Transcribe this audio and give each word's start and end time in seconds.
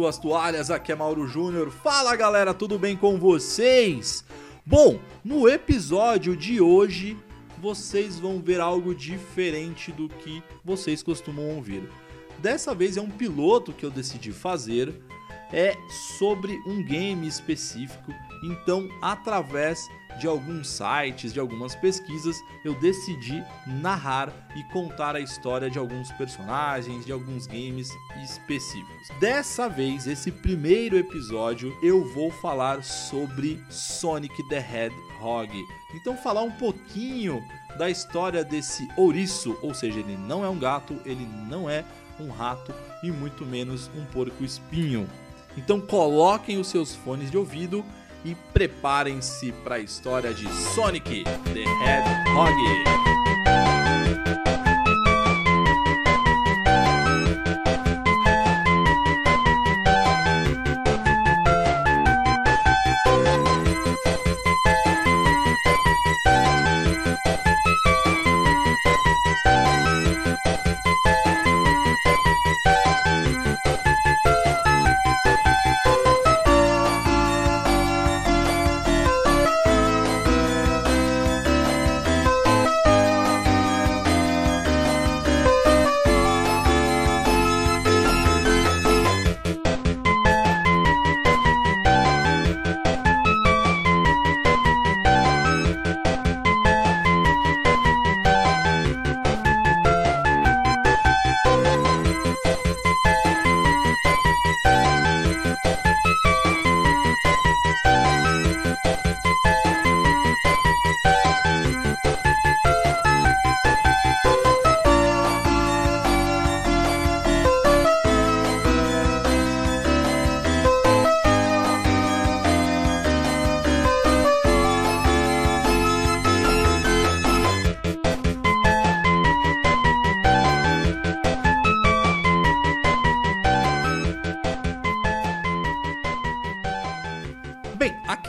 suas 0.00 0.16
toalhas, 0.16 0.70
aqui 0.70 0.92
é 0.92 0.94
Mauro 0.94 1.26
Júnior. 1.26 1.70
Fala 1.70 2.16
galera, 2.16 2.54
tudo 2.54 2.78
bem 2.78 2.96
com 2.96 3.18
vocês? 3.18 4.24
Bom, 4.64 4.98
no 5.22 5.46
episódio 5.46 6.34
de 6.34 6.58
hoje 6.58 7.18
vocês 7.58 8.18
vão 8.18 8.40
ver 8.40 8.62
algo 8.62 8.94
diferente 8.94 9.92
do 9.92 10.08
que 10.08 10.42
vocês 10.64 11.02
costumam 11.02 11.50
ouvir. 11.50 11.86
Dessa 12.38 12.74
vez 12.74 12.96
é 12.96 13.02
um 13.02 13.10
piloto 13.10 13.74
que 13.74 13.84
eu 13.84 13.90
decidi 13.90 14.32
fazer, 14.32 14.90
é 15.52 15.76
sobre 16.16 16.54
um 16.66 16.82
game 16.82 17.28
específico, 17.28 18.10
então 18.42 18.88
através 19.02 19.86
de 20.18 20.26
alguns 20.26 20.68
sites, 20.68 21.32
de 21.32 21.40
algumas 21.40 21.74
pesquisas, 21.74 22.36
eu 22.64 22.74
decidi 22.80 23.42
narrar 23.66 24.32
e 24.56 24.62
contar 24.72 25.16
a 25.16 25.20
história 25.20 25.70
de 25.70 25.78
alguns 25.78 26.10
personagens, 26.12 27.04
de 27.04 27.12
alguns 27.12 27.46
games 27.46 27.88
específicos. 28.22 29.08
Dessa 29.18 29.68
vez, 29.68 30.06
esse 30.06 30.30
primeiro 30.30 30.96
episódio, 30.96 31.76
eu 31.82 32.04
vou 32.12 32.30
falar 32.30 32.82
sobre 32.82 33.62
Sonic 33.68 34.48
the 34.48 34.58
Hedgehog. 34.58 35.52
Então, 35.94 36.16
falar 36.16 36.42
um 36.42 36.52
pouquinho 36.52 37.42
da 37.78 37.88
história 37.88 38.44
desse 38.44 38.88
ouriço, 38.96 39.56
ou 39.62 39.72
seja, 39.72 40.00
ele 40.00 40.16
não 40.16 40.44
é 40.44 40.48
um 40.48 40.58
gato, 40.58 40.98
ele 41.04 41.26
não 41.48 41.68
é 41.68 41.84
um 42.18 42.30
rato 42.30 42.74
e 43.02 43.10
muito 43.10 43.46
menos 43.46 43.90
um 43.96 44.04
porco 44.06 44.44
espinho. 44.44 45.08
Então 45.56 45.80
coloquem 45.80 46.58
os 46.58 46.68
seus 46.68 46.94
fones 46.94 47.30
de 47.30 47.36
ouvido 47.36 47.84
e 48.24 48.34
preparem-se 48.52 49.52
para 49.64 49.76
a 49.76 49.78
história 49.78 50.32
de 50.32 50.48
Sonic 50.52 51.24
the 51.24 51.64
Hedgehog. 51.84 53.09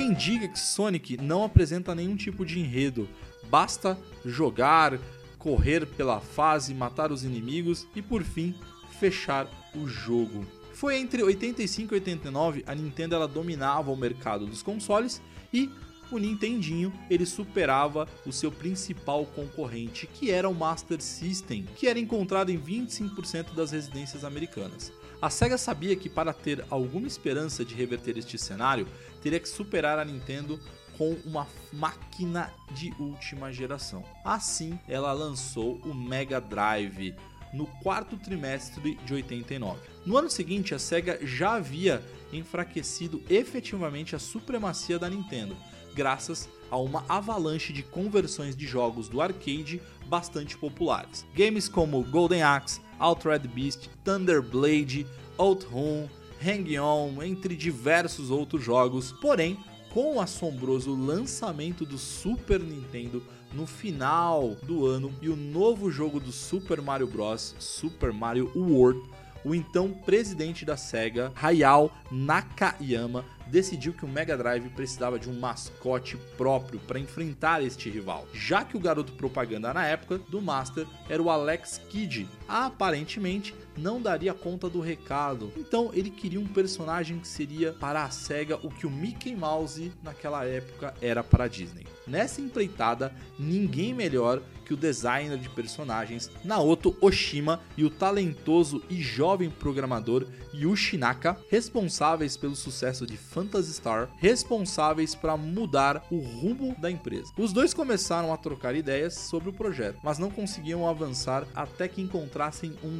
Quem 0.02 0.14
diga 0.14 0.48
que 0.48 0.58
Sonic 0.58 1.16
não 1.18 1.44
apresenta 1.44 1.94
nenhum 1.94 2.16
tipo 2.16 2.44
de 2.44 2.60
enredo. 2.60 3.08
Basta 3.52 3.96
jogar, 4.26 5.00
correr 5.38 5.86
pela 5.86 6.20
fase, 6.20 6.74
matar 6.74 7.12
os 7.12 7.24
inimigos 7.24 7.88
e 7.96 8.02
por 8.02 8.24
fim 8.24 8.56
fechar 9.00 9.48
o 9.76 9.88
jogo. 9.88 10.44
Foi 10.74 10.98
entre 10.98 11.22
85 11.22 11.94
e 11.94 11.98
89 11.98 12.64
a 12.66 12.74
Nintendo 12.74 13.14
ela 13.14 13.28
dominava 13.28 13.92
o 13.92 13.96
mercado 13.96 14.48
dos 14.48 14.64
consoles 14.64 15.22
e 15.54 15.70
o 16.12 16.18
Nintendinho 16.18 16.92
ele 17.08 17.28
superava 17.28 18.08
o 18.26 18.32
seu 18.32 18.52
principal 18.52 19.24
concorrente, 19.28 20.08
que 20.08 20.32
era 20.32 20.50
o 20.50 20.56
Master 20.56 21.00
System, 21.00 21.64
que 21.76 21.86
era 21.86 22.00
encontrado 22.00 22.50
em 22.50 22.60
25% 22.60 23.54
das 23.54 23.70
residências 23.70 24.26
americanas. 24.26 24.92
A 25.22 25.30
SEGA 25.30 25.56
sabia 25.56 25.96
que 25.96 26.10
para 26.10 26.34
ter 26.34 26.66
alguma 26.68 27.06
esperança 27.06 27.64
de 27.64 27.76
reverter 27.76 28.18
este 28.18 28.40
cenário, 28.40 28.88
teria 29.22 29.40
que 29.40 29.48
superar 29.48 30.00
a 30.00 30.06
Nintendo 30.06 30.60
com 30.98 31.16
uma 31.24 31.48
máquina 31.72 32.52
de 32.72 32.92
última 33.00 33.54
geração. 33.54 34.04
Assim, 34.26 34.80
ela 34.88 35.14
lançou 35.14 35.76
o 35.86 35.94
Mega 35.94 36.42
Drive 36.42 37.16
no 37.54 37.68
quarto 37.68 38.18
trimestre 38.18 38.96
de 39.06 39.14
89. 39.14 39.80
No 40.08 40.18
ano 40.18 40.30
seguinte, 40.30 40.74
a 40.74 40.80
Sega 40.80 41.20
já 41.22 41.54
havia 41.54 42.04
enfraquecido 42.34 43.22
efetivamente 43.30 44.16
a 44.16 44.20
supremacia 44.20 44.98
da 44.98 45.10
Nintendo, 45.10 45.56
graças 45.94 46.50
a 46.72 46.78
uma 46.78 47.06
avalanche 47.08 47.74
de 47.74 47.84
conversões 47.84 48.56
de 48.56 48.66
jogos 48.66 49.08
do 49.08 49.22
arcade 49.22 49.82
bastante 50.06 50.58
populares. 50.58 51.26
Games 51.36 51.68
como 51.68 52.04
Golden 52.04 52.42
Axe, 52.42 52.82
Altered 53.02 53.48
Beast, 53.48 53.90
Thunder 54.04 54.42
Blade, 54.42 55.08
Outrun, 55.38 56.08
Hang-On, 56.40 57.22
entre 57.24 57.56
diversos 57.56 58.30
outros 58.30 58.64
jogos. 58.64 59.12
Porém, 59.12 59.58
com 59.94 60.16
o 60.16 60.22
assombroso 60.22 60.96
lançamento 60.96 61.86
do 61.86 61.98
Super 61.98 62.60
Nintendo 62.60 63.22
no 63.54 63.68
final 63.68 64.56
do 64.64 64.86
ano 64.86 65.14
e 65.22 65.28
o 65.28 65.36
novo 65.36 65.92
jogo 65.92 66.20
do 66.20 66.32
Super 66.32 66.82
Mario 66.82 67.08
Bros, 67.08 67.56
Super 67.60 68.14
Mario 68.14 68.50
World, 68.56 69.02
o 69.44 69.54
então 69.56 69.92
presidente 69.92 70.64
da 70.64 70.78
Sega, 70.78 71.32
Hayao 71.36 71.92
Nakayama, 72.12 73.26
decidiu 73.52 73.92
que 73.92 74.06
o 74.06 74.08
Mega 74.08 74.38
Drive 74.38 74.70
precisava 74.70 75.20
de 75.20 75.30
um 75.30 75.38
mascote 75.38 76.18
próprio 76.38 76.80
para 76.80 76.98
enfrentar 76.98 77.62
este 77.62 77.90
rival, 77.90 78.26
já 78.34 78.64
que 78.64 78.78
o 78.78 78.80
garoto 78.80 79.12
propaganda 79.14 79.74
na 79.74 79.86
época 79.86 80.18
do 80.30 80.42
Master 80.42 80.88
era 81.10 81.22
o 81.22 81.30
Alex 81.30 81.82
Kidd. 81.90 82.28
Aparentemente, 82.48 83.54
não 83.78 84.02
daria 84.02 84.34
conta 84.34 84.70
do 84.70 84.80
recado. 84.80 85.52
Então 85.58 85.92
ele 85.94 86.10
queria 86.10 86.40
um 86.40 86.48
personagem 86.48 87.20
que 87.20 87.28
seria 87.28 87.74
para 87.74 88.04
a 88.04 88.10
SEGA 88.10 88.60
o 88.64 88.70
que 88.70 88.86
o 88.86 88.92
Mickey 88.92 89.36
Mouse 89.36 89.92
naquela 90.04 90.46
época 90.46 90.94
era 91.02 91.24
para 91.24 91.46
a 91.46 91.48
Disney. 91.48 91.86
Nessa 92.08 92.42
empreitada, 92.42 93.14
ninguém 93.38 93.94
melhor 93.94 94.42
que 94.66 94.74
o 94.74 94.78
designer 94.78 95.38
de 95.38 95.50
personagens 95.50 96.32
Naoto 96.46 96.96
Oshima 97.02 97.60
e 97.76 97.84
o 97.84 97.90
talentoso 97.90 98.82
e 98.90 99.02
jovem 99.02 99.50
programador 99.50 100.26
Yushi 100.54 100.98
Naka, 100.98 101.38
responsáveis 101.50 102.38
pelo 102.38 102.56
sucesso 102.56 103.06
de 103.06 103.18
Phantasy 103.18 103.74
Star, 103.74 104.10
responsáveis 104.18 105.16
para 105.16 105.38
mudar 105.38 106.06
o 106.10 106.18
rumo 106.18 106.76
da 106.80 106.90
empresa. 106.90 107.32
Os 107.38 107.52
dois 107.52 107.74
começaram 107.74 108.34
a 108.34 108.38
trocar 108.38 108.76
ideias 108.76 109.16
sobre 109.16 109.50
o 109.50 109.54
projeto, 109.54 110.00
mas 110.04 110.18
não 110.18 110.30
conseguiam 110.30 110.88
avançar 110.88 111.46
até 111.56 111.88
que 111.88 112.02
encontrassem 112.02 112.74
um 112.84 113.00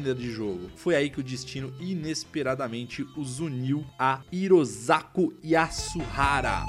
de 0.00 0.30
jogo. 0.30 0.70
Foi 0.76 0.94
aí 0.94 1.10
que 1.10 1.20
o 1.20 1.22
destino 1.22 1.72
inesperadamente 1.80 3.06
os 3.16 3.40
uniu 3.40 3.84
a 3.98 4.20
Hirozaku 4.32 5.32
Yasuhara. 5.44 6.66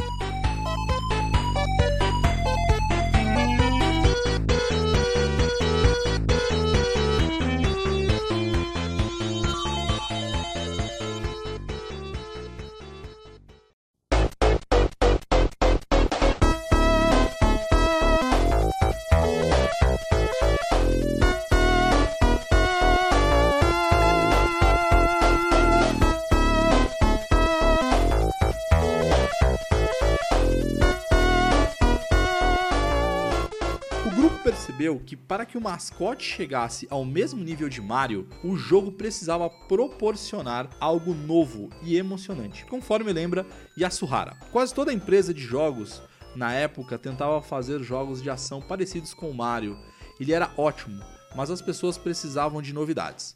Percebeu 34.45 35.01
que 35.03 35.15
para 35.15 35.43
que 35.43 35.57
o 35.57 35.61
mascote 35.61 36.23
chegasse 36.23 36.85
ao 36.91 37.03
mesmo 37.03 37.43
nível 37.43 37.67
de 37.67 37.81
Mario, 37.81 38.27
o 38.43 38.55
jogo 38.55 38.91
precisava 38.91 39.49
proporcionar 39.49 40.69
algo 40.79 41.15
novo 41.15 41.71
e 41.81 41.97
emocionante, 41.97 42.63
conforme 42.65 43.11
lembra 43.11 43.43
Yasuhara. 43.75 44.37
Quase 44.51 44.71
toda 44.71 44.93
empresa 44.93 45.33
de 45.33 45.41
jogos 45.41 45.99
na 46.35 46.53
época 46.53 46.99
tentava 46.99 47.41
fazer 47.41 47.81
jogos 47.81 48.21
de 48.21 48.29
ação 48.29 48.61
parecidos 48.61 49.15
com 49.15 49.31
o 49.31 49.33
Mario. 49.33 49.79
Ele 50.19 50.31
era 50.31 50.51
ótimo, 50.55 51.03
mas 51.35 51.49
as 51.49 51.61
pessoas 51.61 51.97
precisavam 51.97 52.61
de 52.61 52.71
novidades. 52.71 53.35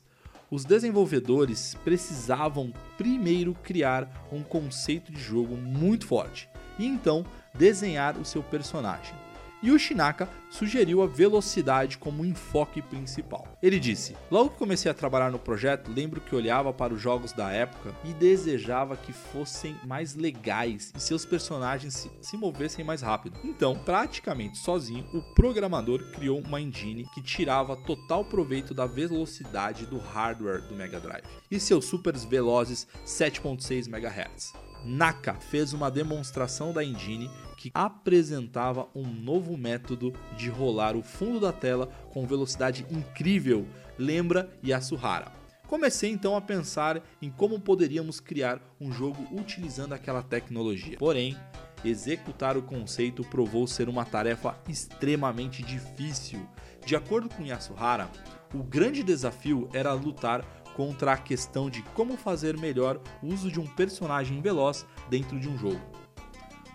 Os 0.52 0.64
desenvolvedores 0.64 1.76
precisavam 1.84 2.72
primeiro 3.00 3.56
criar 3.64 4.28
um 4.32 4.44
conceito 4.44 5.12
de 5.12 5.20
jogo 5.20 5.58
muito 5.58 6.06
forte 6.06 6.48
e 6.78 6.86
então 6.86 7.26
desenhar 7.56 8.16
o 8.16 8.24
seu 8.24 8.44
personagem 8.44 9.29
e 9.62 9.72
o 9.72 9.80
Shinaka 9.80 10.30
sugeriu 10.50 11.02
a 11.02 11.08
velocidade 11.08 11.98
como 11.98 12.26
enfoque 12.26 12.82
principal. 12.82 13.48
Ele 13.62 13.80
disse: 13.80 14.16
Logo 14.32 14.52
que 14.52 14.58
comecei 14.58 14.90
a 14.90 14.94
trabalhar 14.94 15.32
no 15.32 15.40
projeto, 15.40 15.92
lembro 15.92 16.22
que 16.22 16.36
olhava 16.36 16.74
para 16.74 16.94
os 16.94 17.02
jogos 17.02 17.32
da 17.32 17.52
época 17.52 17.94
e 18.04 18.14
desejava 18.14 18.98
que 18.98 19.14
fossem 19.14 19.76
mais 19.86 20.16
legais 20.16 20.92
e 20.96 21.00
seus 21.00 21.26
personagens 21.26 21.94
se, 21.94 22.12
se 22.22 22.38
movessem 22.38 22.84
mais 22.84 23.02
rápido. 23.02 23.40
Então, 23.44 23.78
praticamente 23.78 24.58
sozinho, 24.58 25.06
o 25.14 25.22
programador 25.34 26.12
criou 26.12 26.40
uma 26.40 26.62
engine 26.62 27.08
que 27.14 27.22
tirava 27.22 27.76
total 27.76 28.26
proveito 28.26 28.74
da 28.74 28.86
velocidade 28.86 29.86
do 29.86 29.98
hardware 29.98 30.62
do 30.62 30.76
Mega 30.76 31.00
Drive 31.00 31.26
e 31.52 31.60
seus 31.60 31.86
super 31.86 32.16
velozes 32.18 32.88
7.6 33.06 33.88
MHz. 33.88 34.69
Naka 34.84 35.36
fez 35.36 35.74
uma 35.74 35.90
demonstração 35.92 36.72
da 36.74 36.84
engine 36.84 37.30
que 37.58 37.72
apresentava 37.74 38.88
um 38.96 39.04
novo 39.04 39.58
método 39.58 40.14
de 40.38 40.50
rolar 40.50 40.96
o 40.96 41.04
fundo 41.04 41.40
da 41.40 41.52
tela 41.52 41.88
com 42.14 42.26
velocidade 42.26 42.86
incrível, 42.90 43.68
lembra 43.98 44.50
Yasuhara. 44.66 45.32
Comecei 45.68 46.10
então 46.10 46.36
a 46.36 46.42
pensar 46.42 47.04
em 47.22 47.30
como 47.30 47.60
poderíamos 47.60 48.20
criar 48.20 48.60
um 48.80 48.92
jogo 48.92 49.28
utilizando 49.32 49.94
aquela 49.94 50.24
tecnologia. 50.24 50.98
Porém, 50.98 51.38
executar 51.84 52.58
o 52.58 52.64
conceito 52.64 53.24
provou 53.24 53.68
ser 53.68 53.88
uma 53.88 54.06
tarefa 54.06 54.58
extremamente 54.68 55.62
difícil. 55.62 56.40
De 56.86 56.96
acordo 56.96 57.30
com 57.30 57.46
Yasuhara, 57.46 58.10
o 58.54 58.64
grande 58.64 59.04
desafio 59.04 59.70
era 59.72 59.94
lutar 59.94 60.44
contra 60.80 61.12
a 61.12 61.18
questão 61.18 61.70
de 61.70 61.82
como 61.94 62.16
fazer 62.16 62.58
melhor 62.58 63.02
o 63.22 63.28
uso 63.28 63.52
de 63.52 63.60
um 63.60 63.68
personagem 63.68 64.40
veloz 64.40 64.86
dentro 65.10 65.38
de 65.38 65.50
um 65.50 65.58
jogo. 65.58 65.82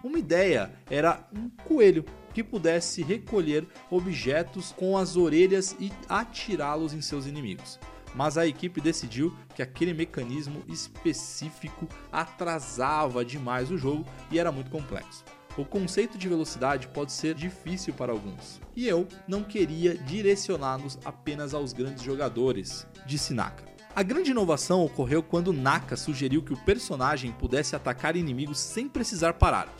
Uma 0.02 0.18
ideia 0.18 0.74
era 0.90 1.26
um 1.34 1.48
coelho 1.48 2.04
que 2.34 2.44
pudesse 2.44 3.02
recolher 3.02 3.66
objetos 3.90 4.72
com 4.72 4.98
as 4.98 5.16
orelhas 5.16 5.74
e 5.80 5.90
atirá-los 6.06 6.92
em 6.92 7.00
seus 7.00 7.24
inimigos. 7.24 7.80
Mas 8.14 8.36
a 8.36 8.46
equipe 8.46 8.78
decidiu 8.78 9.34
que 9.54 9.62
aquele 9.62 9.94
mecanismo 9.94 10.62
específico 10.68 11.88
atrasava 12.12 13.24
demais 13.24 13.70
o 13.70 13.78
jogo 13.78 14.04
e 14.30 14.38
era 14.38 14.52
muito 14.52 14.70
complexo. 14.70 15.24
O 15.56 15.64
conceito 15.64 16.18
de 16.18 16.28
velocidade 16.28 16.88
pode 16.88 17.10
ser 17.10 17.34
difícil 17.34 17.94
para 17.94 18.12
alguns, 18.12 18.60
e 18.76 18.86
eu 18.86 19.08
não 19.26 19.42
queria 19.42 19.96
direcioná-los 19.96 20.98
apenas 21.06 21.54
aos 21.54 21.72
grandes 21.72 22.02
jogadores, 22.02 22.86
disse 23.06 23.32
Naka. 23.32 23.73
A 23.96 24.02
grande 24.02 24.32
inovação 24.32 24.84
ocorreu 24.84 25.22
quando 25.22 25.52
Naka 25.52 25.96
sugeriu 25.96 26.42
que 26.42 26.52
o 26.52 26.56
personagem 26.56 27.30
pudesse 27.30 27.76
atacar 27.76 28.16
inimigos 28.16 28.58
sem 28.58 28.88
precisar 28.88 29.34
parar. 29.34 29.72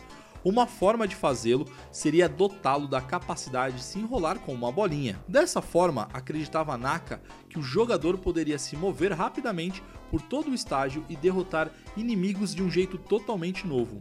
Uma 0.45 0.69
forma 0.69 1.09
de 1.09 1.17
fazê-lo 1.17 1.67
seria 1.91 2.29
dotá-lo 2.29 2.87
da 2.87 3.01
capacidade 3.01 3.77
de 3.77 3.83
se 3.83 3.99
enrolar 3.99 4.39
com 4.39 4.55
uma 4.55 4.71
bolinha. 4.71 5.19
Dessa 5.27 5.61
forma, 5.61 6.09
acreditava 6.13 6.79
Naka 6.79 7.21
que 7.49 7.59
o 7.59 7.63
jogador 7.63 8.19
poderia 8.19 8.57
se 8.57 8.77
mover 8.77 9.11
rapidamente 9.11 9.83
por 10.13 10.23
todo 10.23 10.53
o 10.53 10.55
estágio 10.55 11.05
e 11.09 11.17
derrotar 11.17 11.69
inimigos 11.97 12.55
de 12.55 12.63
um 12.63 12.71
jeito 12.71 12.97
totalmente 12.97 13.67
novo. 13.67 13.99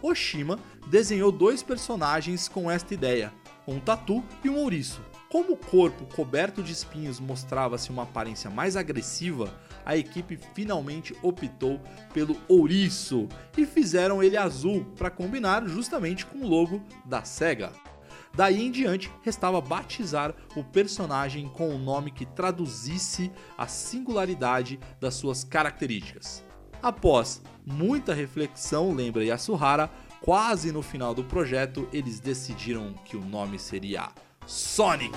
Oshima 0.00 0.60
desenhou 0.86 1.32
dois 1.32 1.60
personagens 1.60 2.46
com 2.46 2.70
esta 2.70 2.94
ideia, 2.94 3.32
um 3.66 3.80
tatu 3.80 4.22
e 4.44 4.48
um 4.48 4.58
ouriço. 4.58 5.09
Como 5.30 5.52
o 5.52 5.56
corpo 5.56 6.12
coberto 6.12 6.60
de 6.60 6.72
espinhos 6.72 7.20
mostrava-se 7.20 7.88
uma 7.88 8.02
aparência 8.02 8.50
mais 8.50 8.76
agressiva, 8.76 9.54
a 9.86 9.96
equipe 9.96 10.36
finalmente 10.54 11.14
optou 11.22 11.80
pelo 12.12 12.36
ouriço 12.48 13.28
e 13.56 13.64
fizeram 13.64 14.20
ele 14.20 14.36
azul 14.36 14.84
para 14.96 15.08
combinar 15.08 15.64
justamente 15.68 16.26
com 16.26 16.38
o 16.38 16.48
logo 16.48 16.82
da 17.04 17.22
SEGA. 17.22 17.72
Daí 18.34 18.60
em 18.60 18.72
diante, 18.72 19.08
restava 19.22 19.60
batizar 19.60 20.34
o 20.56 20.64
personagem 20.64 21.48
com 21.48 21.68
um 21.70 21.78
nome 21.78 22.10
que 22.10 22.26
traduzisse 22.26 23.30
a 23.56 23.68
singularidade 23.68 24.80
das 24.98 25.14
suas 25.14 25.44
características. 25.44 26.44
Após 26.82 27.40
muita 27.64 28.12
reflexão, 28.12 28.92
lembra 28.92 29.24
Yasuhara, 29.24 29.90
quase 30.20 30.72
no 30.72 30.82
final 30.82 31.14
do 31.14 31.22
projeto, 31.22 31.88
eles 31.92 32.18
decidiram 32.18 32.94
que 33.04 33.16
o 33.16 33.24
nome 33.24 33.60
seria 33.60 34.10
Sonic. 34.46 35.12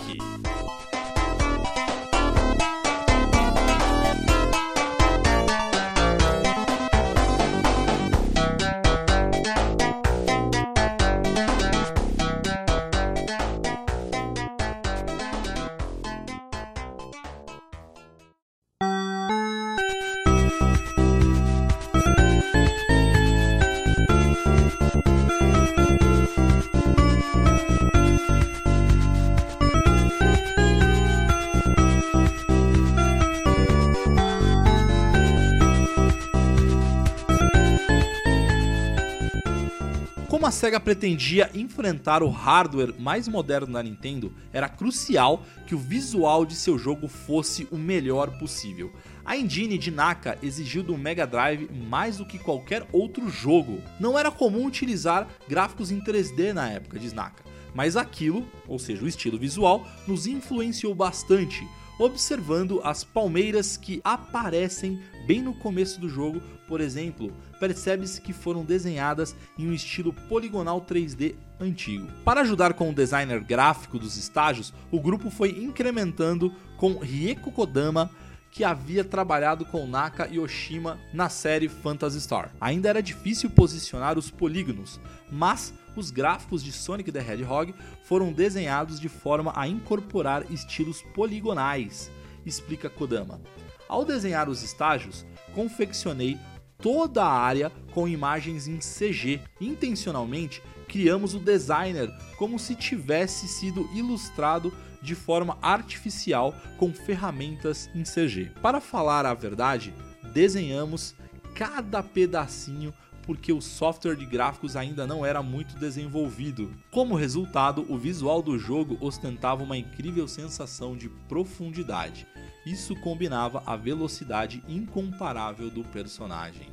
SEGA 40.53 40.79
pretendia 40.79 41.49
enfrentar 41.55 42.21
o 42.21 42.29
hardware 42.29 42.93
mais 42.99 43.27
moderno 43.27 43.73
da 43.73 43.81
Nintendo, 43.81 44.31
era 44.53 44.69
crucial 44.69 45.43
que 45.65 45.73
o 45.73 45.79
visual 45.79 46.45
de 46.45 46.53
seu 46.53 46.77
jogo 46.77 47.07
fosse 47.07 47.67
o 47.71 47.75
melhor 47.75 48.37
possível. 48.37 48.93
A 49.25 49.35
engine 49.35 49.79
de 49.79 49.89
Naka 49.89 50.37
exigiu 50.43 50.83
do 50.83 50.95
Mega 50.95 51.25
Drive 51.25 51.67
mais 51.71 52.17
do 52.17 52.25
que 52.25 52.37
qualquer 52.37 52.87
outro 52.93 53.27
jogo. 53.29 53.81
Não 53.99 54.17
era 54.17 54.29
comum 54.29 54.67
utilizar 54.67 55.27
gráficos 55.49 55.89
em 55.91 55.99
3D 55.99 56.53
na 56.53 56.69
época, 56.69 56.99
diz 56.99 57.13
Naka, 57.13 57.43
mas 57.73 57.97
aquilo, 57.97 58.45
ou 58.67 58.77
seja, 58.77 59.03
o 59.03 59.07
estilo 59.07 59.39
visual, 59.39 59.85
nos 60.07 60.27
influenciou 60.27 60.93
bastante 60.93 61.67
observando 61.99 62.81
as 62.83 63.03
palmeiras 63.03 63.77
que 63.77 64.01
aparecem 64.03 64.99
bem 65.27 65.41
no 65.41 65.53
começo 65.53 65.99
do 65.99 66.09
jogo, 66.09 66.41
por 66.67 66.81
exemplo, 66.81 67.31
percebe-se 67.59 68.19
que 68.19 68.33
foram 68.33 68.65
desenhadas 68.65 69.35
em 69.57 69.67
um 69.67 69.73
estilo 69.73 70.11
poligonal 70.27 70.81
3D 70.81 71.35
antigo. 71.59 72.07
Para 72.25 72.41
ajudar 72.41 72.73
com 72.73 72.89
o 72.89 72.93
designer 72.93 73.41
gráfico 73.41 73.99
dos 73.99 74.17
estágios, 74.17 74.73
o 74.91 74.99
grupo 74.99 75.29
foi 75.29 75.51
incrementando 75.51 76.53
com 76.77 76.97
Rieko 76.97 77.51
Kodama, 77.51 78.09
que 78.53 78.63
havia 78.63 79.03
trabalhado 79.03 79.65
com 79.65 79.87
Naka 79.87 80.27
e 80.27 80.39
Oshima 80.39 80.99
na 81.11 81.27
série 81.27 81.67
Phantasy 81.67 82.21
Star. 82.21 82.53
Ainda 82.61 82.87
era 82.87 83.01
difícil 83.01 83.49
posicionar 83.49 84.15
os 84.17 84.29
polígonos, 84.29 84.99
mas 85.31 85.73
os 85.95 86.11
gráficos 86.11 86.63
de 86.63 86.71
Sonic 86.71 87.11
the 87.11 87.19
Hedgehog 87.19 87.73
foram 88.03 88.31
desenhados 88.31 88.99
de 88.99 89.09
forma 89.09 89.51
a 89.55 89.67
incorporar 89.67 90.45
estilos 90.51 91.01
poligonais, 91.15 92.11
explica 92.45 92.91
Kodama. 92.91 93.41
Ao 93.89 94.05
desenhar 94.05 94.47
os 94.47 94.61
estágios, 94.61 95.25
confeccionei 95.55 96.37
toda 96.77 97.23
a 97.23 97.31
área 97.31 97.71
com 97.91 98.07
imagens 98.07 98.67
em 98.67 98.77
CG. 98.77 99.41
Intencionalmente, 99.59 100.61
criamos 100.87 101.33
o 101.33 101.39
designer 101.39 102.11
como 102.37 102.59
se 102.59 102.75
tivesse 102.75 103.47
sido 103.47 103.89
ilustrado 103.95 104.71
de 105.03 105.13
forma 105.13 105.57
artificial 105.61 106.55
com 106.77 106.93
ferramentas 106.93 107.89
em 107.93 108.03
CG. 108.03 108.51
Para 108.61 108.79
falar 108.79 109.25
a 109.25 109.33
verdade, 109.33 109.93
desenhamos 110.33 111.13
cada 111.53 112.01
pedacinho 112.01 112.93
porque 113.23 113.53
o 113.53 113.61
software 113.61 114.15
de 114.15 114.25
gráficos 114.25 114.75
ainda 114.75 115.07
não 115.07 115.25
era 115.25 115.41
muito 115.41 115.77
desenvolvido. 115.77 116.71
Como 116.91 117.15
resultado, 117.15 117.85
o 117.89 117.97
visual 117.97 118.41
do 118.41 118.57
jogo 118.57 118.97
ostentava 118.99 119.63
uma 119.63 119.77
incrível 119.77 120.27
sensação 120.27 120.95
de 120.95 121.09
profundidade. 121.09 122.27
Isso 122.65 122.95
combinava 122.97 123.63
a 123.65 123.75
velocidade 123.75 124.63
incomparável 124.67 125.69
do 125.69 125.83
personagem. 125.85 126.67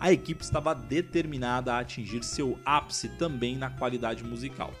A 0.00 0.12
equipe 0.12 0.44
estava 0.44 0.74
determinada 0.74 1.74
a 1.74 1.80
atingir 1.80 2.22
seu 2.22 2.58
ápice 2.64 3.08
também 3.16 3.56
na 3.56 3.68
qualidade 3.68 4.22
musical. 4.22 4.72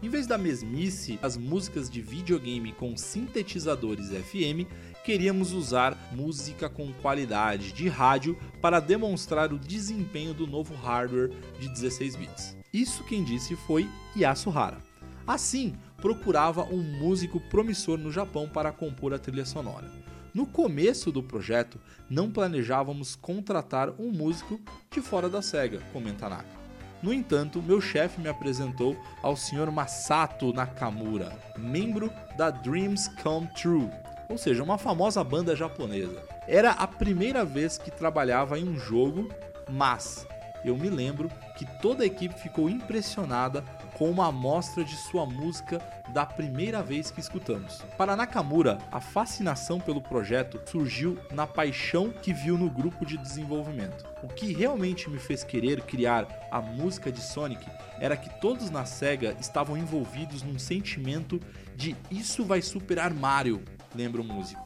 Em 0.00 0.08
vez 0.08 0.28
da 0.28 0.38
mesmice, 0.38 1.18
as 1.20 1.36
músicas 1.36 1.90
de 1.90 2.00
videogame 2.00 2.72
com 2.72 2.96
sintetizadores 2.96 4.10
FM, 4.10 4.64
queríamos 5.04 5.52
usar 5.52 5.98
música 6.12 6.68
com 6.68 6.92
qualidade 6.92 7.72
de 7.72 7.88
rádio 7.88 8.38
para 8.60 8.78
demonstrar 8.78 9.52
o 9.52 9.58
desempenho 9.58 10.32
do 10.32 10.46
novo 10.46 10.72
hardware 10.76 11.32
de 11.58 11.68
16 11.68 12.14
bits. 12.14 12.56
Isso 12.72 13.02
quem 13.04 13.24
disse 13.24 13.56
foi 13.56 13.88
Yasuhara. 14.16 14.78
Assim, 15.26 15.74
procurava 15.96 16.62
um 16.62 16.80
músico 16.80 17.40
promissor 17.50 17.98
no 17.98 18.12
Japão 18.12 18.48
para 18.48 18.70
compor 18.70 19.12
a 19.12 19.18
trilha 19.18 19.44
sonora. 19.44 19.90
No 20.32 20.46
começo 20.46 21.10
do 21.10 21.24
projeto, 21.24 21.80
não 22.08 22.30
planejávamos 22.30 23.16
contratar 23.16 23.90
um 23.98 24.12
músico 24.12 24.60
de 24.92 25.00
fora 25.00 25.28
da 25.28 25.42
SEGA, 25.42 25.80
comenta 25.92 26.28
Naka. 26.28 26.57
No 27.00 27.12
entanto, 27.12 27.62
meu 27.62 27.80
chefe 27.80 28.20
me 28.20 28.28
apresentou 28.28 28.96
ao 29.22 29.36
Sr. 29.36 29.70
Masato 29.70 30.52
Nakamura, 30.52 31.32
membro 31.56 32.12
da 32.36 32.50
Dreams 32.50 33.08
Come 33.22 33.46
True, 33.48 33.88
ou 34.28 34.36
seja, 34.36 34.62
uma 34.62 34.76
famosa 34.76 35.22
banda 35.22 35.54
japonesa. 35.54 36.22
Era 36.46 36.72
a 36.72 36.86
primeira 36.86 37.44
vez 37.44 37.78
que 37.78 37.90
trabalhava 37.90 38.58
em 38.58 38.68
um 38.68 38.78
jogo, 38.78 39.28
mas 39.70 40.26
eu 40.64 40.76
me 40.76 40.90
lembro 40.90 41.30
que 41.56 41.64
toda 41.80 42.02
a 42.02 42.06
equipe 42.06 42.34
ficou 42.34 42.68
impressionada 42.68 43.62
com 43.98 44.08
uma 44.08 44.28
amostra 44.28 44.84
de 44.84 44.94
sua 44.94 45.26
música 45.26 45.82
da 46.10 46.24
primeira 46.24 46.80
vez 46.82 47.10
que 47.10 47.20
escutamos. 47.20 47.82
Para 47.98 48.14
Nakamura, 48.14 48.78
a 48.92 49.00
fascinação 49.00 49.80
pelo 49.80 50.00
projeto 50.00 50.60
surgiu 50.70 51.18
na 51.32 51.48
paixão 51.48 52.10
que 52.10 52.32
viu 52.32 52.56
no 52.56 52.70
grupo 52.70 53.04
de 53.04 53.18
desenvolvimento. 53.18 54.06
O 54.22 54.28
que 54.28 54.52
realmente 54.52 55.10
me 55.10 55.18
fez 55.18 55.42
querer 55.42 55.82
criar 55.82 56.28
a 56.50 56.60
música 56.60 57.10
de 57.10 57.20
Sonic 57.20 57.66
era 57.98 58.16
que 58.16 58.30
todos 58.40 58.70
na 58.70 58.84
SEGA 58.84 59.36
estavam 59.40 59.76
envolvidos 59.76 60.42
num 60.42 60.58
sentimento 60.58 61.40
de 61.74 61.96
isso 62.08 62.44
vai 62.44 62.62
superar 62.62 63.12
Mario, 63.12 63.64
lembra 63.94 64.22
o 64.22 64.24
músico. 64.24 64.62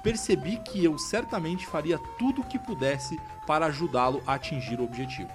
Percebi 0.00 0.58
que 0.58 0.84
eu 0.84 0.96
certamente 0.96 1.66
faria 1.66 1.98
tudo 2.16 2.42
o 2.42 2.46
que 2.46 2.60
pudesse 2.60 3.18
para 3.44 3.66
ajudá-lo 3.66 4.22
a 4.24 4.34
atingir 4.34 4.78
o 4.78 4.84
objetivo. 4.84 5.30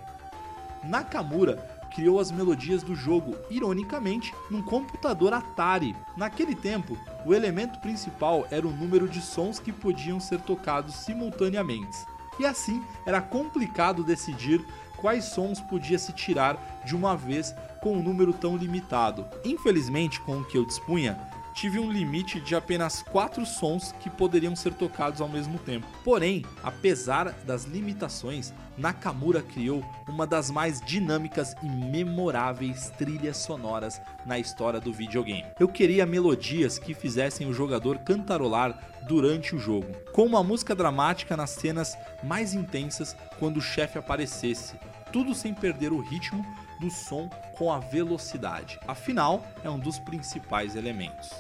Nakamura 0.84 1.71
criou 1.94 2.20
as 2.20 2.32
melodias 2.32 2.82
do 2.82 2.96
jogo, 2.96 3.36
ironicamente, 3.50 4.34
num 4.50 4.62
computador 4.62 5.34
Atari. 5.34 5.96
Naquele 6.18 6.56
tempo, 6.56 6.98
o 7.26 7.34
elemento 7.34 7.80
principal 7.80 8.48
era 8.50 8.68
o 8.68 8.72
número 8.72 9.08
de 9.08 9.22
sons 9.22 9.60
que 9.60 9.72
podiam 9.72 10.20
ser 10.20 10.42
tocados 10.42 10.96
simultaneamente. 10.96 11.98
E 12.40 12.46
assim, 12.46 12.84
era 13.06 13.22
complicado 13.22 14.04
decidir 14.04 14.66
quais 14.98 15.26
sons 15.26 15.60
podia 15.60 16.00
se 16.00 16.14
tirar 16.14 16.82
de 16.86 16.96
uma 16.96 17.16
vez 17.16 17.54
com 17.82 17.98
um 17.98 18.04
número 18.04 18.32
tão 18.32 18.56
limitado. 18.56 19.26
Infelizmente, 19.44 20.20
com 20.22 20.40
o 20.40 20.46
que 20.46 20.58
eu 20.58 20.66
dispunha, 20.66 21.20
tive 21.54 21.80
um 21.80 21.92
limite 21.92 22.40
de 22.40 22.56
apenas 22.56 23.02
quatro 23.02 23.46
sons 23.46 23.94
que 24.00 24.10
poderiam 24.10 24.56
ser 24.56 24.74
tocados 24.74 25.22
ao 25.22 25.30
mesmo 25.30 25.60
tempo. 25.60 25.88
Porém, 26.04 26.46
apesar 26.64 27.32
das 27.46 27.66
limitações, 27.66 28.54
Nakamura 28.78 29.42
criou 29.42 29.84
uma 30.08 30.26
das 30.26 30.50
mais 30.50 30.82
dinâmicas 30.82 31.56
e 31.62 31.68
memoráveis 31.68 32.90
trilhas 32.98 33.38
sonoras 33.38 34.02
na 34.26 34.40
história 34.40 34.80
do 34.80 34.94
videogame. 34.94 35.46
Eu 35.60 35.68
queria 35.68 36.06
melodias 36.06 36.80
que 36.80 36.94
fizessem 36.94 37.48
o 37.48 37.54
jogador 37.54 38.00
cantarolar 38.00 38.80
durante 39.08 39.56
o 39.56 39.60
jogo, 39.60 39.88
com 40.14 40.26
uma 40.26 40.44
música 40.44 40.74
dramática 40.74 41.36
nas 41.36 41.52
cenas 41.52 41.98
mais 42.24 42.54
intensas 42.54 43.16
quando 43.40 43.58
o 43.58 43.62
chefe 43.62 43.98
aparecesse, 43.98 44.76
tudo 45.12 45.36
sem 45.36 45.54
perder 45.54 45.92
o 45.92 46.00
ritmo 46.00 46.46
do 46.82 46.90
som 46.90 47.30
com 47.58 47.72
a 47.72 47.80
velocidade. 47.80 48.80
Afinal, 48.88 49.46
é 49.64 49.70
um 49.70 49.80
dos 49.80 50.00
principais 50.00 50.76
elementos. 50.76 51.32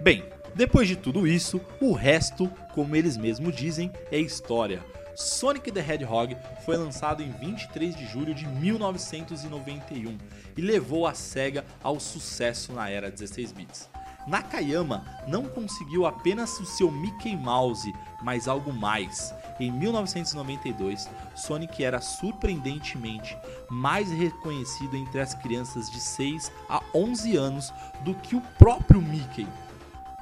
Bem, 0.00 0.24
depois 0.54 0.88
de 0.88 0.96
tudo 0.96 1.26
isso, 1.26 1.60
o 1.80 1.92
resto, 1.92 2.48
como 2.72 2.94
eles 2.94 3.16
mesmos 3.16 3.54
dizem, 3.54 3.92
é 4.10 4.18
história. 4.18 4.82
Sonic 5.16 5.70
the 5.70 5.80
Hedgehog 5.80 6.36
foi 6.64 6.76
lançado 6.76 7.22
em 7.22 7.30
23 7.30 7.94
de 7.94 8.06
julho 8.06 8.34
de 8.34 8.46
1991 8.46 10.18
e 10.56 10.60
levou 10.60 11.06
a 11.06 11.14
SEGA 11.14 11.64
ao 11.82 12.00
sucesso 12.00 12.72
na 12.72 12.88
era 12.88 13.10
16 13.10 13.52
bits. 13.52 13.88
Nakayama 14.26 15.04
não 15.28 15.44
conseguiu 15.44 16.06
apenas 16.06 16.58
o 16.58 16.64
seu 16.64 16.90
Mickey 16.90 17.36
Mouse, 17.36 17.92
mas 18.22 18.48
algo 18.48 18.72
mais. 18.72 19.34
Em 19.58 19.70
1992, 19.70 21.08
Sonic 21.34 21.84
era 21.84 22.00
surpreendentemente 22.00 23.38
mais 23.70 24.10
reconhecido 24.10 24.96
entre 24.96 25.20
as 25.20 25.32
crianças 25.34 25.88
de 25.88 26.00
6 26.00 26.50
a 26.68 26.82
11 26.92 27.36
anos 27.36 27.72
do 28.00 28.14
que 28.14 28.34
o 28.34 28.40
próprio 28.58 29.00
Mickey. 29.00 29.46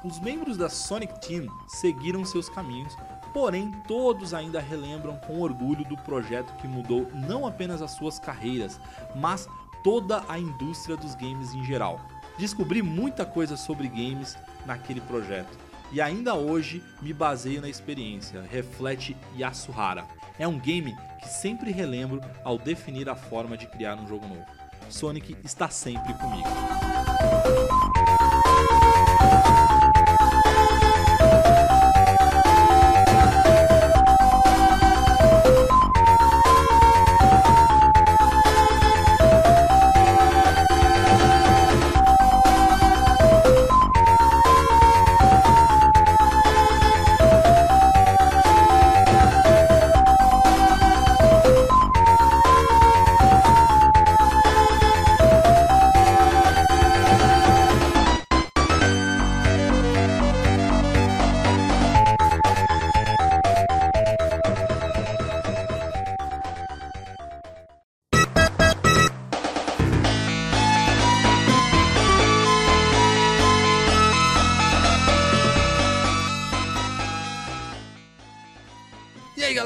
Os 0.03 0.19
membros 0.19 0.57
da 0.57 0.69
Sonic 0.69 1.19
Team 1.19 1.47
seguiram 1.67 2.23
seus 2.23 2.47
caminhos, 2.47 2.95
porém 3.33 3.71
todos 3.87 4.33
ainda 4.33 4.59
relembram 4.59 5.17
com 5.17 5.39
orgulho 5.39 5.83
do 5.85 5.97
projeto 5.97 6.53
que 6.57 6.67
mudou 6.67 7.09
não 7.13 7.47
apenas 7.47 7.81
as 7.81 7.91
suas 7.91 8.19
carreiras, 8.19 8.79
mas 9.15 9.47
toda 9.83 10.23
a 10.27 10.37
indústria 10.37 10.95
dos 10.95 11.15
games 11.15 11.55
em 11.55 11.63
geral. 11.63 11.99
Descobri 12.37 12.83
muita 12.83 13.25
coisa 13.25 13.57
sobre 13.57 13.87
games 13.87 14.37
naquele 14.65 15.01
projeto 15.01 15.72
e 15.93 16.01
ainda 16.01 16.33
hoje 16.33 16.81
me 17.01 17.13
baseio 17.13 17.61
na 17.61 17.69
experiência, 17.69 18.41
reflete 18.41 19.15
Yasuhara. 19.37 20.05
É 20.39 20.47
um 20.47 20.59
game 20.59 20.95
que 21.21 21.29
sempre 21.29 21.71
relembro 21.71 22.19
ao 22.43 22.57
definir 22.57 23.07
a 23.07 23.15
forma 23.15 23.55
de 23.55 23.67
criar 23.67 23.95
um 23.95 24.07
jogo 24.07 24.27
novo. 24.27 24.45
Sonic 24.89 25.37
está 25.43 25.69
sempre 25.69 26.13
comigo. 26.15 26.49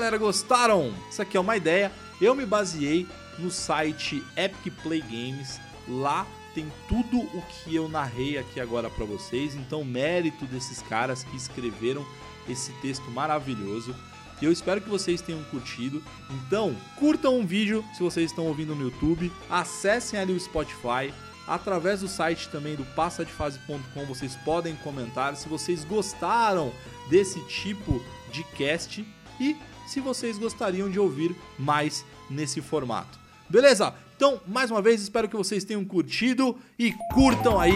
Galera, 0.07 0.17
gostaram? 0.17 0.93
Isso 1.11 1.21
aqui 1.21 1.35
é 1.35 1.39
uma 1.39 1.57
ideia. 1.57 1.91
Eu 2.21 2.33
me 2.33 2.45
baseei 2.45 3.05
no 3.37 3.51
site 3.51 4.23
Epic 4.37 4.73
Play 4.81 5.01
Games. 5.01 5.59
Lá 5.85 6.25
tem 6.55 6.71
tudo 6.87 7.19
o 7.19 7.41
que 7.41 7.75
eu 7.75 7.89
narrei 7.89 8.37
aqui 8.37 8.61
agora 8.61 8.89
para 8.89 9.03
vocês. 9.03 9.53
Então, 9.53 9.83
mérito 9.83 10.45
desses 10.45 10.81
caras 10.81 11.25
que 11.25 11.35
escreveram 11.35 12.05
esse 12.47 12.71
texto 12.81 13.11
maravilhoso. 13.11 13.93
E 14.41 14.45
eu 14.45 14.51
espero 14.51 14.79
que 14.79 14.89
vocês 14.89 15.19
tenham 15.19 15.43
curtido. 15.45 16.01
Então, 16.31 16.73
curtam 16.97 17.41
o 17.41 17.45
vídeo 17.45 17.83
se 17.93 18.01
vocês 18.01 18.31
estão 18.31 18.45
ouvindo 18.45 18.73
no 18.73 18.83
YouTube. 18.83 19.29
Acessem 19.49 20.17
ali 20.17 20.31
o 20.31 20.39
Spotify. 20.39 21.13
Através 21.45 21.99
do 21.99 22.07
site 22.07 22.47
também 22.47 22.77
do 22.77 22.85
passadefase.com 22.95 24.05
vocês 24.05 24.37
podem 24.37 24.75
comentar 24.77 25.35
se 25.35 25.49
vocês 25.49 25.83
gostaram 25.83 26.71
desse 27.09 27.41
tipo 27.47 28.01
de 28.31 28.43
cast 28.43 29.05
e 29.39 29.55
se 29.87 29.99
vocês 29.99 30.37
gostariam 30.37 30.89
de 30.89 30.99
ouvir 30.99 31.35
mais 31.57 32.05
nesse 32.29 32.61
formato. 32.61 33.17
Beleza? 33.49 33.93
Então, 34.15 34.41
mais 34.47 34.69
uma 34.71 34.81
vez, 34.81 35.01
espero 35.01 35.29
que 35.29 35.35
vocês 35.35 35.63
tenham 35.63 35.85
curtido 35.85 36.57
e 36.77 36.91
curtam 37.13 37.59
aí 37.59 37.73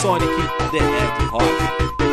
Sonic 0.00 0.34
the 0.70 0.78
Hedgehog. 0.78 2.05